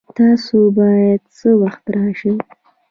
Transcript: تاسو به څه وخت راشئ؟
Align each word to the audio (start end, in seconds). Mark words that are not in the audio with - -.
تاسو 0.17 0.59
به 0.75 0.87
څه 1.35 1.49
وخت 1.61 1.83
راشئ؟ 1.95 2.33